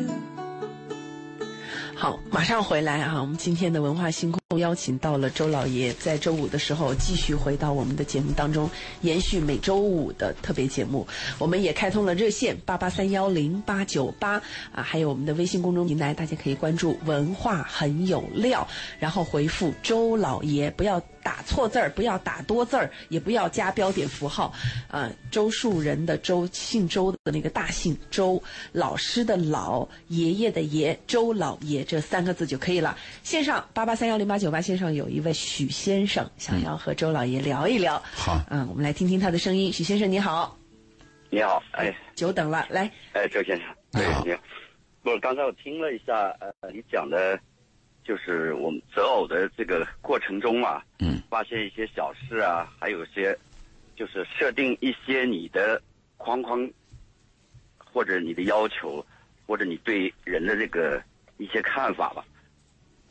[1.96, 3.22] 好，马上回来啊！
[3.22, 8.70] 我们今天的文化星空邀请到了周老爷，在周五的时候继续回到我们的节目当中，
[9.02, 11.08] 延续每周五的特别节目。
[11.38, 18.68] 我们也开通了热线八八三幺零八九八啊，还有我们的微信公众平台，大家可以关注“文化很有料”，
[19.00, 24.54] 然后回复“周老爷”，不要打错字儿，不要打多字儿，也不要加标点符号。
[24.90, 28.42] 呃，周树人的周，姓周的那个大姓周，
[28.74, 32.98] 老师的老，爷爷的爷，周老爷这三个字就可以了。
[33.24, 34.42] 线上八八三幺零八。
[34.42, 38.02] 九八线上有一位许先生，想要和周老爷聊一聊。
[38.12, 39.72] 好，嗯，我们来听听他的声音。
[39.72, 40.58] 许先生，你好。
[41.30, 42.92] 你好，哎，久等了，来。
[43.14, 44.26] 哎，周先生，你好。
[45.04, 47.40] 不是，刚才我听了一下，呃，你讲的，
[48.12, 53.34] 就是我们择偶的这个过程中啊，嗯，发现一些小事啊，还有些，
[53.96, 55.82] 就是设定一些你的
[56.18, 56.70] 框框，
[57.78, 59.06] 或者你的要求，
[59.48, 61.02] 或者你对人的这个
[61.38, 62.22] 一些看法吧。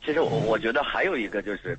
[0.05, 1.75] 其实我我觉得还有一个就是，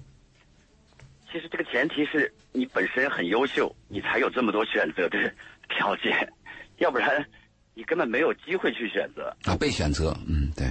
[1.31, 5.33] 其实这个前提是你本身很优秀，你才有这么多选择的
[5.69, 6.29] 条件，
[6.79, 7.25] 要不然
[7.73, 9.55] 你根本没有机会去选择啊。
[9.55, 10.67] 被选择，嗯，对。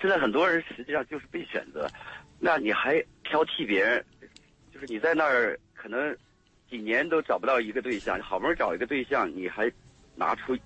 [0.00, 1.88] 现在很多人实际上就是被选择，
[2.38, 4.04] 那你还挑剔别人，
[4.72, 6.16] 就是你在那儿可能
[6.70, 9.70] 几年都找不到一个对象，好不容易找一个对象，你还
[10.14, 10.56] 拿出。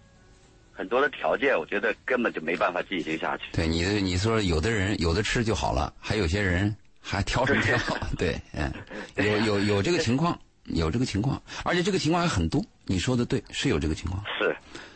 [0.76, 3.44] 很多的条件，我觉得根本就没办法进行下去。
[3.52, 7.78] 对你的，你说有的人有的吃就好了，还有些人还挑什么挑？
[8.18, 8.72] 对，嗯，
[9.14, 12.60] 有 有有这个情况，有这个情况，而且这个情况还很多。
[12.86, 14.20] 你说的对，是有这个情况。
[14.36, 14.52] 是，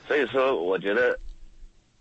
[0.08, 1.16] 所以说，我觉得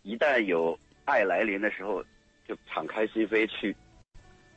[0.02, 2.04] 一旦有爱来临的时候，
[2.48, 3.76] 就敞开心扉去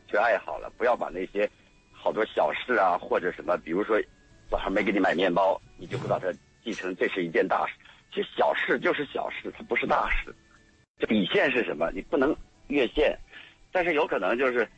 [0.07, 1.49] 去爱好了，不要把那些
[1.93, 4.01] 好多小事啊，或者什么，比如说
[4.51, 6.33] 早上没给你买面包，你就不把它
[6.65, 7.75] 记成这是一件大事。
[8.13, 10.35] 其实小事就是小事，它不是大事。
[10.99, 11.91] 这底线是什么？
[11.93, 12.37] 你不能
[12.69, 13.17] 越线。
[13.73, 14.69] 但是有可能就是，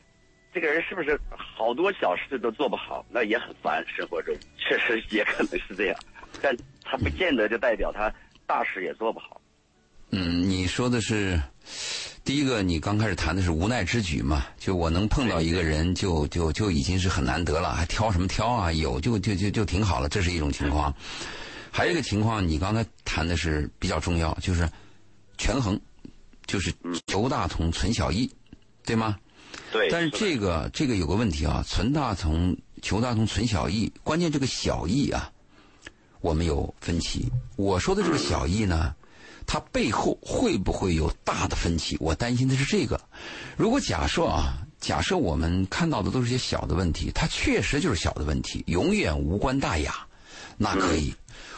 [0.53, 3.05] 这个人是不是好多小事都做不好？
[3.09, 3.83] 那也很烦。
[3.89, 5.99] 生活中确实也可能是这样，
[6.43, 8.13] 但他不见得就代表他
[8.47, 9.41] 大事也做不好。
[10.11, 11.41] 嗯，你说的是
[12.25, 14.47] 第一个，你刚开始谈的是无奈之举嘛？
[14.57, 18.73] 就我能碰到一个人，就就就已经是很难得了，还挑什么挑啊？
[18.73, 20.95] 有就就就就挺好了，这是一种情况。
[21.73, 24.71] 还有一个情况，你刚才谈的是比较重要，就是
[25.37, 25.79] 权衡，
[26.47, 26.73] 就是
[27.09, 28.31] 求大同存小异，
[28.85, 29.17] 对吗？
[29.73, 29.89] 对。
[29.91, 35.29] 但是这个这个有个问题啊，存大同求大同存小异，关键这个小异啊，
[36.21, 37.29] 我们有分歧。
[37.57, 38.95] 我说的这个小异呢，
[39.47, 41.97] 它背后会不会有大的分歧？
[42.01, 43.01] 我担心的是这个。
[43.57, 49.95] 如果假设啊，假设我们看到的都是些小的问题，它确实就是小的问题，永远无关大雅，
[50.57, 51.15] 那可以。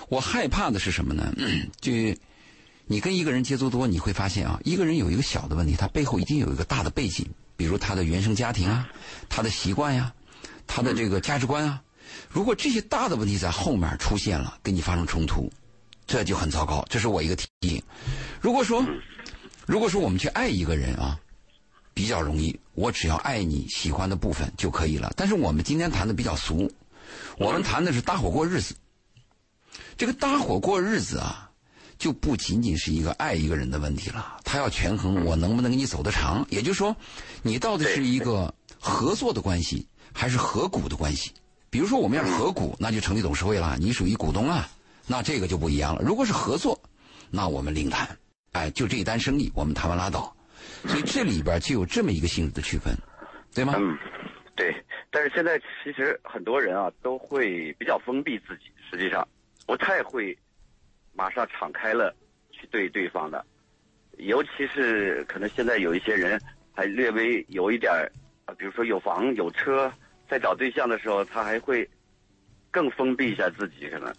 [0.09, 1.33] 我害怕的是什么呢？
[1.81, 1.93] 就
[2.87, 8.87] 你跟一个人接触多，你会发现啊，一个人有一个小的问题，他背后一定有一个大的背景，比如他的原生家庭啊，
[9.31, 10.13] 他的习惯呀，
[10.67, 11.81] 他的这个价值观啊。
[12.29, 15.51] 如果这些大的问题在后面出现了，跟你发生冲突，
[16.07, 16.85] 这就很糟糕。
[16.89, 17.83] 这是我一个提醒。
[18.41, 18.85] 如果说，
[19.67, 21.19] 如果说我们去爱一个人啊，
[21.93, 25.13] 比较容易，我只要爱你喜欢的部分就可以了。
[25.17, 26.71] 但是我们今天谈的比较俗，
[27.39, 28.75] 我们谈的是搭伙过日子。
[29.97, 31.51] 这个搭伙过日子啊，
[31.99, 36.45] 就不仅仅是一个爱一个人的问题了，他要权衡我能不能跟你走得长。
[36.51, 36.95] 也就是说，
[37.43, 41.31] 你到底是一个合作的关系，还是合股的关系？
[41.71, 44.69] 比如说，我们要是合股，那就成立董事会了，你属于股东啊，
[45.07, 46.03] 那这个就不一样了。
[46.03, 46.81] 如果是合作，
[47.31, 48.09] 那我们另谈。
[48.53, 50.35] 哎，就这一单生意，我们谈完拉倒。
[50.87, 52.95] 所以这里边就有这么一个性质的区分，
[53.55, 53.75] 对吗？
[53.77, 53.97] 嗯，
[54.55, 54.75] 对。
[55.11, 59.27] 但是现在其实很多人啊，都会比较封闭自己，实际上。
[59.67, 60.37] 不太会
[61.15, 62.15] 马上敞开了
[62.51, 63.45] 去对对方的，
[64.19, 66.39] 尤其是可能现在有一些人
[66.73, 68.11] 还略微有一点儿
[68.45, 69.91] 啊，比如说有房有车，
[70.29, 71.89] 在找对象的时候，他还会
[72.71, 74.15] 更封闭一下自己，可能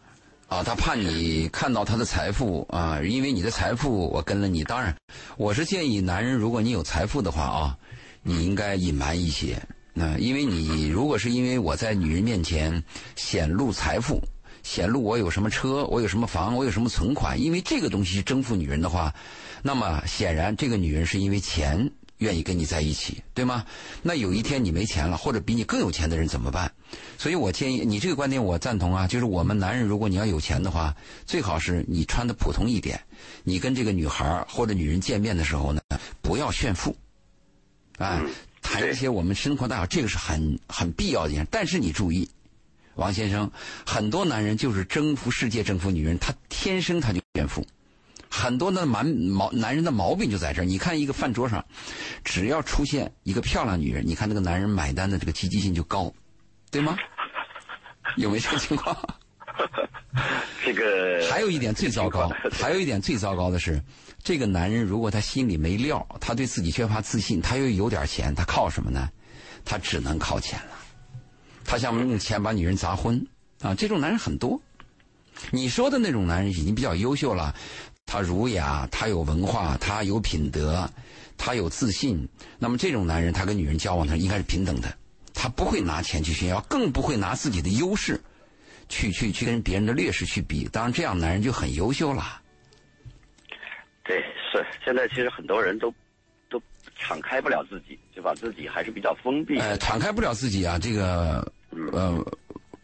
[0.47, 4.63] 啊，他怕你看到他的财富啊，因为你的财富我跟了你。
[4.63, 4.95] 当然，
[5.37, 7.77] 我是建议男人，如果你有财富的话啊，
[8.21, 9.61] 你应该隐瞒一些。
[9.93, 12.83] 那因为你如果是因为我在女人面前
[13.15, 14.21] 显露财富。
[14.61, 17.39] 显露我有什么车，我有什么房，我有什么存款。
[17.39, 19.13] 因为这个东西是征服女人的话，
[19.61, 23.65] 那么显然这个女人是因为钱愿意跟你在一起，对吗？
[24.01, 26.71] 那有一天你没钱了，或者比你更有钱的人怎么办？
[27.17, 32.99] 所以我建议你这个观点我赞同啊，就是我们男人如果你要有钱的话，最好是你穿的普通一点。
[33.43, 35.81] 你跟这个女孩或者女人见面的时候呢，
[36.21, 36.95] 不要炫富，
[37.97, 38.21] 啊，
[38.61, 41.45] 谈一些我们生活大小，这个是很很必要的。
[41.51, 42.29] 但是你注意。
[42.95, 43.51] 王先生，
[43.85, 47.67] 很多男人就是征服世界、征服女人，他天生他就炫富，
[48.35, 50.65] 很多的蛮毛男人的毛病就在这儿。
[50.65, 51.65] 你看一个饭桌上，
[52.23, 56.13] 只要出现一个漂亮女人，你看那个男人买单的这个积极性就高，
[56.69, 56.97] 对吗？
[58.17, 58.95] 有没有这个情况？
[60.65, 63.81] 这个 还有一点最糟糕， 还有一点最糟糕的是，
[64.21, 69.09] 这个男人如果他心里没料，他对自己缺乏自信，他又有点钱，他靠什么呢？
[69.63, 70.75] 他只能靠钱了。
[71.63, 73.25] 他想用钱把女人砸昏
[73.61, 73.73] 啊！
[73.73, 74.61] 这种男人很多。
[75.51, 77.53] 你说的那种男人已经比较优秀了，
[78.05, 80.89] 他儒雅，他有文化，他有品德，
[81.37, 82.27] 他有自信。
[82.59, 84.95] 那么这种男人，他跟女人交往，他应该是平等的。
[85.33, 88.21] 他不会拿钱去炫耀，更不会拿自己的优势
[88.87, 90.65] 去去去跟别人的劣势去比。
[90.71, 92.41] 当然，这样男人就很优秀了。
[94.03, 94.17] 对，
[94.51, 95.93] 是现在其实很多人都
[96.49, 96.61] 都
[96.95, 99.59] 敞开不了自己，就把自己还是比较封闭。
[99.59, 101.51] 呃，敞开不了自己啊，这个
[101.91, 102.23] 呃。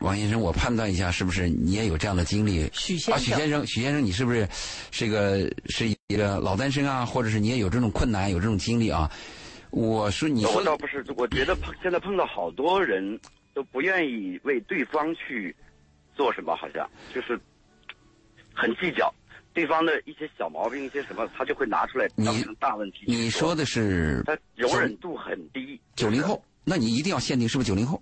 [0.01, 2.67] 王先生，我判断一下，是不是你也有这样的经历？
[2.73, 4.47] 许先生，啊，许先生，许先生，你是不是
[4.89, 7.05] 是一个是一个老单身啊？
[7.05, 9.09] 或者是你也有这种困难，有这种经历啊？
[9.69, 13.19] 我说，你说，我倒不是，我觉得碰现在碰到好多人
[13.53, 15.55] 都不愿意为对方去
[16.15, 17.39] 做什么，好像就是
[18.55, 19.13] 很计较
[19.53, 23.05] 对方的一些小毛病，一些什么，他就会拿出来当成大问题。
[23.05, 25.79] 你说的是他容忍度很低。
[25.95, 28.01] 九零后，那你一定要限定是不是九零后？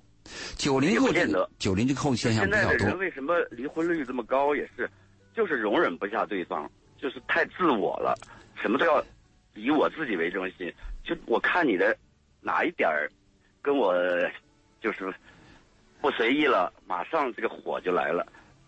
[0.55, 1.09] 九零后，
[1.57, 2.69] 九零后现象比较多。
[2.69, 4.55] 现在的人为什么离婚率这么高？
[4.55, 4.89] 也是，
[5.35, 8.17] 就是容忍不下对方，就是太自我了，
[8.61, 9.03] 什么都要
[9.55, 10.71] 以我自己为中心。
[11.03, 11.95] 就我看你的
[12.41, 13.09] 哪一点儿
[13.61, 13.95] 跟我
[14.81, 15.13] 就是
[16.01, 18.25] 不随意了，马上这个火就来了。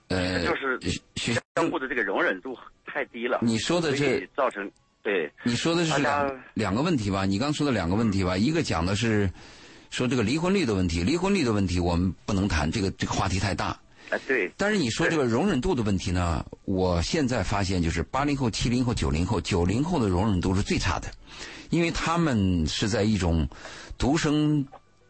[0.07, 0.79] 呃，就是
[1.15, 3.39] 相互的这个容忍度太低了。
[3.41, 4.69] 你说的这造成
[5.03, 5.31] 对？
[5.43, 7.25] 你说的是两两个问题吧？
[7.25, 8.37] 你刚说的两个问题吧？
[8.37, 9.29] 一个讲的是。
[9.91, 13.77] 说这个离婚率的问题，离婚率的问题我们不能谈，这个这个话题太大。
[14.09, 14.51] 啊，对。
[14.57, 16.43] 但是你说这个容忍度的问题呢？
[16.65, 21.11] 我现在发现就是八零后、七零后、九零后，九零后的容忍度是最差的，
[21.69, 23.47] 因为他们是在一种
[23.97, 24.65] 独生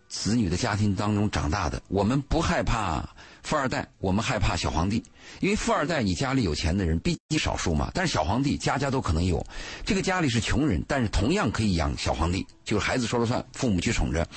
[0.10, 1.82] 子女的家庭当中长大的。
[1.88, 3.08] 我们不害怕。
[3.44, 5.04] 富二代，我们害怕小皇帝，
[5.40, 7.92] 因为富二代你家里有钱的人毕竟少数嘛。
[7.94, 9.46] 但是小皇帝家家都可能有，
[9.86, 14.28] 这个家里是穷人，但是同样可以养小皇帝，就是孩子说了算，父母去宠着。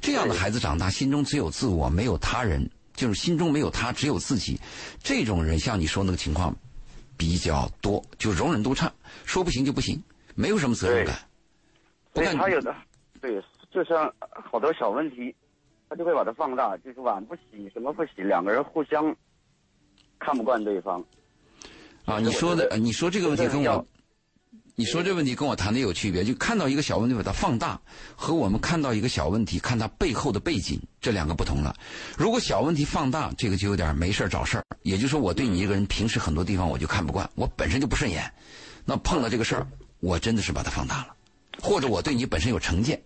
[0.00, 4.58] 这样的孩子长大，心中只有自我，没有他人，就是心中没有他，只有自己。
[5.02, 6.54] 这种人像你说那个情况
[7.16, 8.92] 比较多，就容忍度差，
[9.24, 10.02] 说不行就不行，
[10.34, 11.18] 没有什么责任感。
[12.14, 12.74] 对，他有的，
[13.20, 14.12] 对，就像
[14.50, 15.34] 好多小问题。
[15.92, 19.14] 他就会把它放大，就是碗不洗，什么不洗，两个人互相
[20.18, 21.04] 看不惯对方。
[22.06, 23.86] 啊，你说的，你说这个问题跟我，
[24.74, 26.24] 你说这个问题跟我谈的有区别。
[26.24, 27.78] 就看到一个小问题把它放大，
[28.16, 31.76] 和我们看到一个小问题看它背后的背景，这两个不同了。
[32.16, 34.64] 如果小问题放大，这个就有点没事找事儿。
[34.84, 38.32] 也就是说，我对你一个人平时很多地方我就看不惯，我本身就不顺眼，
[38.86, 39.66] 那碰到这个事儿，
[40.00, 41.14] 我真的是把它放大了，
[41.60, 42.98] 或者我对你本身有成见，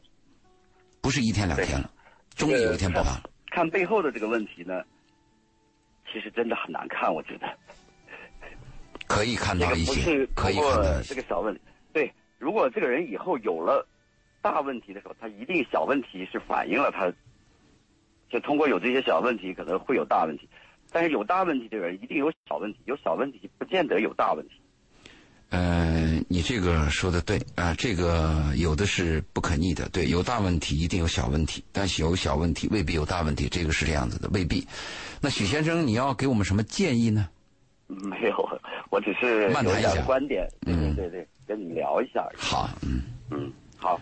[1.00, 1.90] 不是一天两天了。
[2.36, 3.22] 终于有一天爆发了。
[3.50, 4.84] 看背后的这个问题呢，
[6.12, 7.48] 其实真的很难看，我觉得。
[9.08, 11.60] 可以看到一些，可以看到这个小问题。
[11.92, 13.86] 对，如果这个人以后有了
[14.42, 17.10] 大问题的时候，他一定小问题是反映了他，
[18.28, 20.48] 就通过有这些小问题，可能会有大问题。
[20.92, 24.60] 但是有大问题的人一定有小问题，有小问题不见得有大问题。
[25.58, 34.66] 嗯，你这个说的对啊，这个有的是不可逆的，对，有大问题一定有小问题，但是有小问题未必有大问题，这个是这样子的，未必。
[35.20, 37.26] 那许先生，你要给我们什么建议呢？
[37.86, 42.28] 没有， 我只是漫谈一下观点，嗯，对对，跟你聊一下。
[42.36, 43.98] 好，嗯嗯，好，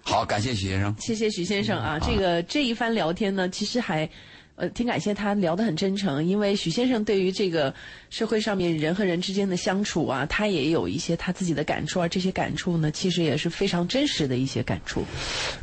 [0.00, 4.08] 好，感谢许先生，谢谢许先生啊，这个这一番聊天呢，其实还。
[4.58, 7.72] 呃，挺感谢他聊得很真诚，因为许先生对于这个
[8.10, 15.04] 社会上面人和人之间的相处啊，他也有一些他自己的感触，而这些感触呢，其实也是非常真实的一些感触。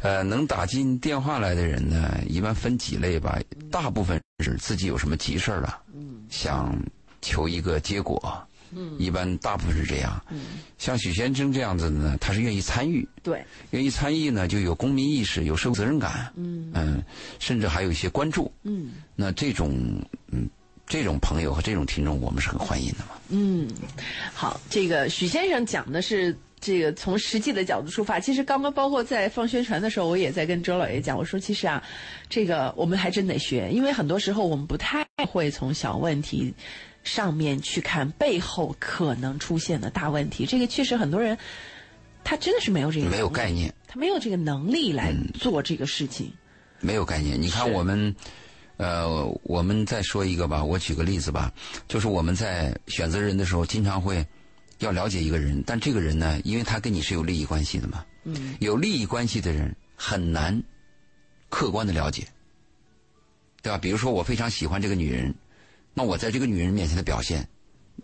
[0.02, 3.38] 呃，能打进电话来的人呢，一般分几类吧，
[3.70, 5.78] 大部分是自己有什么急事儿了，
[6.30, 6.74] 想
[7.22, 8.48] 求一个结果。
[8.72, 10.24] 嗯，一般大部分是这样。
[10.30, 10.42] 嗯，
[10.78, 13.08] 像许先生这样子的呢，他是愿意参与。
[13.24, 16.32] 对，愿意参与呢，就有公民意识，有社会责任感。
[16.36, 17.04] 嗯嗯，
[17.40, 18.52] 甚至还有一些关注。
[18.64, 19.74] 嗯，那这种
[20.32, 20.50] 嗯
[20.88, 23.12] 这种朋友和这种听众，我们是很欢迎的嘛。
[23.30, 23.68] 嗯，
[24.34, 28.20] 好，这个许先生讲的是这个从实际的角度出发。
[28.20, 31.82] 其实刚刚包括在放宣传的时候，我也在跟周老爷讲，我说其实啊，
[32.30, 36.54] 这个我们还真得学，因为很多时候我们不太会从小问题。
[37.06, 41.38] 上面去看背后可能出现的大问题，这个确实很多人，
[42.24, 46.34] 他真的是没有这个没有概念，他没有这个能力来做这个事情，
[46.82, 47.42] 没有概念。
[47.42, 48.14] 你看我们，
[48.78, 51.54] 呃，我们再说一个吧，我举个例子吧，
[51.88, 54.26] 就是我们在选择人的时候，经常会
[54.80, 60.60] 要了解一个人，但这个人呢，因为他跟你是有利益关系的嘛，嗯，有利益关系的人很难
[61.50, 62.28] 客观的了解，
[63.62, 63.78] 对吧？
[63.78, 65.34] 比如说我非常喜欢这个女人，
[65.96, 67.48] 那我在这个女人面前的表现，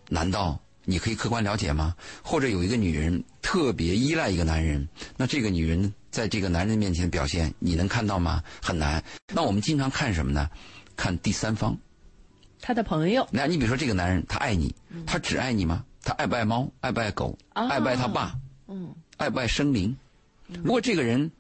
[0.10, 1.94] 难道你可以客观了解吗？
[2.24, 4.88] 或者有一个女人特别依赖一个男人，
[5.18, 8.42] 那这个女人在这个男人面前的表现，你能看到吗？
[8.62, 9.04] 很难。
[9.34, 10.50] 那我们经常看什么呢？
[10.96, 11.78] 看第三方。
[12.62, 14.74] 他的朋友，那你比如说这个男人，他爱你，
[15.06, 15.84] 他只爱你吗？
[16.04, 16.72] 他爱不爱猫？
[16.80, 17.38] 爱不爱狗？
[17.54, 18.34] 啊爱不爱他爸？
[18.68, 19.96] 嗯，爱不爱生灵？
[20.64, 21.32] 如果这个人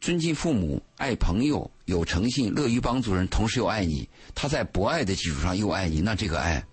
[0.00, 6.64] 尊敬父母、爱朋友、有诚信、乐于帮助人，同时又爱你，他在博爱的基础上又爱你，那这个爱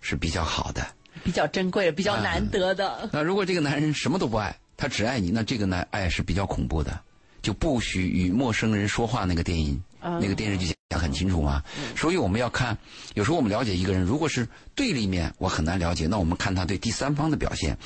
[0.00, 0.84] 是比较好的。
[1.22, 3.08] 比较珍贵、比较难得的。
[3.12, 7.00] 那如果这个男人什么都不爱，他只爱你，那这个男爱是比较恐怖的。
[7.40, 11.62] 就不许与陌生人说话那个电影，啊那个电视剧讲很清楚嘛。
[11.96, 12.76] 所以我们要看，
[13.14, 17.76] 有时候我们了解一个人，如果是对立面，我很难了解，那我们看他对第三方的表现。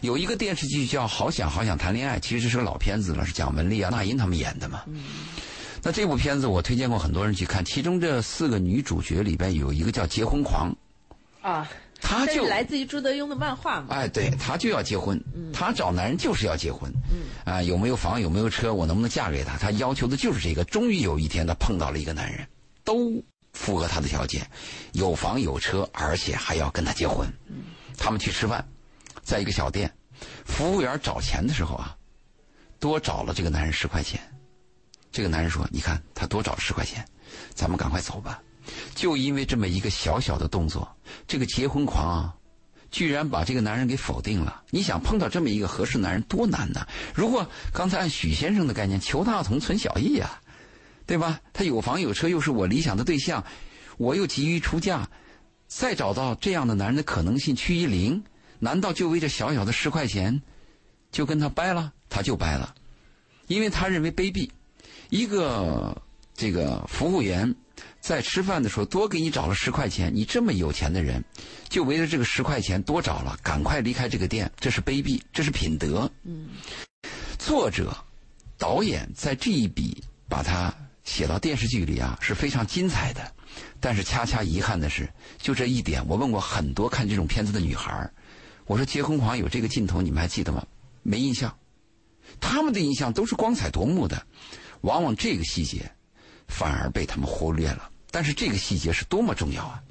[0.00, 4.82] 有一个电视剧叫《好想好想谈恋爱》，其实是个老片子了，是蒋雯丽啊、那英他们演的嘛。
[5.82, 10.74] 那这部片子我推荐过很多人去看，其中这四个女主角里边有一个叫结婚狂，
[11.42, 11.68] 啊，
[12.08, 13.88] 她就来自于朱德庸的漫画嘛？
[13.90, 15.20] 哎，对他就要结婚，
[15.52, 16.88] 他找男人就是要结婚，
[17.44, 19.56] 啊，有没有房，有没有车，我能不能嫁给他？
[19.58, 20.62] 他要求的就是这个。
[20.64, 22.46] 终于有一天，他碰到了一个男人，
[22.84, 23.20] 都
[23.52, 24.48] 符合他的条件，
[24.92, 27.28] 有房有车，而且还要跟他结婚。
[27.98, 28.64] 他们去吃饭，
[29.24, 29.92] 在一个小店，
[30.44, 31.96] 服务员找钱的时候啊，
[32.78, 34.20] 多找了这个男人十块钱。
[35.10, 37.04] 这个男人说：“你看，他多找了十块钱，
[37.52, 38.40] 咱们赶快走吧。”
[38.94, 40.88] 就因为这么一个小小的动作，
[41.26, 42.34] 这个结婚狂啊，
[42.90, 44.62] 居然把这个男人给否定了。
[44.70, 46.86] 你想碰到这么一个合适男人多难呐！
[47.14, 50.40] 如果刚才按许先生的概念，求大同存小异呀、
[51.06, 51.40] 对吧？
[51.52, 53.44] 他有房有车，又是我理想的对象，
[53.96, 55.08] 我又急于出嫁，
[55.66, 58.22] 再找到这样的男人的可能性趋于零。
[58.58, 60.40] 难道就为这小小的十块钱，
[61.12, 61.92] 就跟他掰了？
[62.08, 62.74] 他就掰了，
[63.48, 64.48] 因为他认为卑鄙。
[65.10, 66.00] 一个
[66.34, 67.54] 这个服务员
[68.06, 71.24] 在吃饭的时候多给你找了十块钱，你这么有钱的人，
[71.68, 76.08] 就为了这个十块钱多找了，赶快离开这个店，这是卑鄙，这是品德。
[76.22, 76.50] 嗯，
[77.36, 77.92] 作者、
[78.56, 83.32] 导演在这一笔把它写到电视剧里啊，是非常精彩的。
[83.80, 88.14] 但是恰恰遗憾的是，就这一点，我问过很多看这种片子的女孩儿
[88.66, 90.64] 我说《结婚狂》有这个镜头，你们还记得吗？
[91.02, 91.52] 没印象。
[92.38, 94.24] 他们的印象都是光彩夺目的，
[94.82, 95.90] 往往这个细节
[96.46, 97.90] 反而被他们忽略了。
[98.16, 99.82] 但是这个细节是多么重要啊！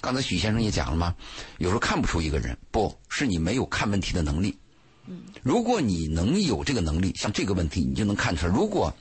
[0.00, 1.14] 刚才许先生也讲了嘛，
[1.58, 4.58] 有时候看不出一个人，不是你没有看问题的能力。
[5.44, 8.52] 如果你能有这个能力，像这个问题，你就能看出来。
[8.52, 8.92] 如果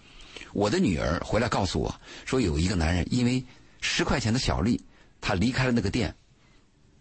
[0.53, 3.43] 我的女儿回来告诉我说有一个男人因为
[3.81, 4.79] 十块钱的小利，
[5.19, 6.13] 他离开了那个店，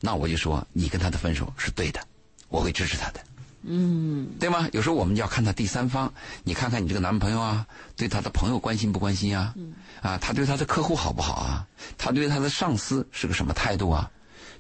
[0.01, 2.01] 那我就说你跟他的分手是对的，
[2.49, 3.21] 我会支持他的。
[3.63, 4.69] 嗯，对吗？
[4.73, 6.13] 有时候我们就要看他第三方，
[6.45, 9.55] 你看看你这个男朋友啊，对他的朋友关心不关心啊？
[10.01, 11.67] 啊，他对他的客户好不好啊？
[11.99, 14.11] 他对他的上司是个什么态度啊？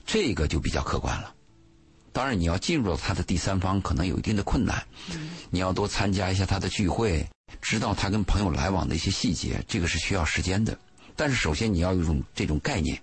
[0.04, 1.32] 这个就比较客观了。
[2.12, 4.84] 当然，你要进入到他的第三方，可能有一定的困难。
[5.48, 7.26] 你要多参加一下他的聚会，
[7.62, 10.76] 知道他跟朋友来往的一些细节，这个是需要时间的。
[11.14, 13.00] 但是，首先你要有一种这种概念，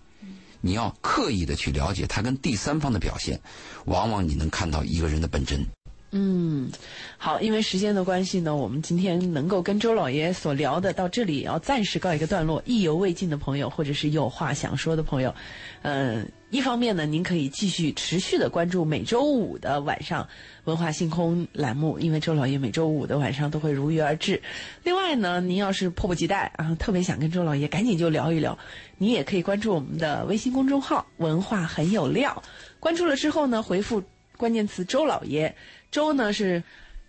[0.60, 3.40] 你要刻意的去了解他跟第三方的表现，
[3.86, 5.66] 往往你能看到一个人的本真。
[6.12, 6.72] 嗯，
[7.18, 12.64] 好，因为时间的关系呢，我们今天能够跟周老爷所聊的到这里，要暂时告一个段落。
[12.66, 15.36] 意犹未尽的朋友，或者是有话想说的朋友，
[15.82, 20.26] 嗯、一方面呢，您可以继续持续的关注每周五的晚上
[20.64, 24.42] 文化星空栏目，因为周老爷每周五的晚上都会如约而至。
[24.84, 28.58] 另外呢，您要是迫不及待啊，特别想跟周老爷赶紧就聊一聊，
[28.98, 32.42] 你也可以关注我们的微信公众号“文化很有料”。
[32.80, 34.02] 关注了之后呢，回复
[34.38, 35.54] 关键词“周老爷”，
[35.92, 36.64] 周呢是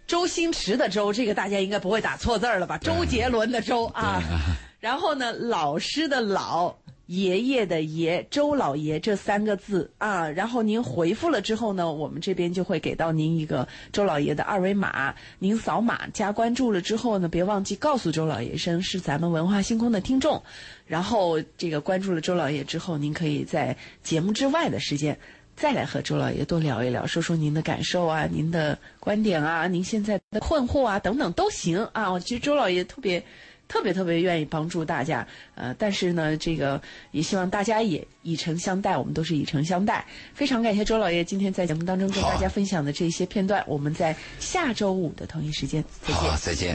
[0.07, 2.79] 周星驰的周，这个大家应该不会打错字儿了吧？
[2.79, 4.22] 周杰伦的周啊。
[4.81, 6.76] 然后呢，老师的老。
[7.09, 20.43] 爷爷的爷，周老爷这三个字啊，然后您回复了之后呢，我们这边就会给到您一个周老爷的二维码，您扫码加关注了之后呢，别忘记告诉周老爷一声是咱们文化星空的听众，
[20.85, 25.18] 然后这个关注了周老爷之后，您可以在节目之外的时间
[25.61, 32.11] 再来和周老爷多聊一聊，说说您的感受啊，您的观点啊，您现在的困惑啊等等都行啊。
[32.12, 33.22] 我其实周老爷特别。
[33.68, 36.80] 特别特别愿意帮助大家，呃，但是呢，这个
[37.11, 40.06] 也希望大家也以诚相待，我们都是以诚相待。
[40.32, 46.16] 非常感谢周老爷今天在节目当中跟大家分享的这些片段，我们在下周五的同一时间再见。
[46.16, 46.74] 好，再见。